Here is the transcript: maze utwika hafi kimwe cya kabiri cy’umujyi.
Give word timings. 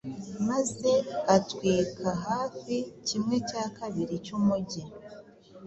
maze 0.47 0.91
utwika 1.35 2.09
hafi 2.27 2.75
kimwe 3.07 3.35
cya 3.49 3.63
kabiri 3.77 4.15
cy’umujyi. 4.25 4.83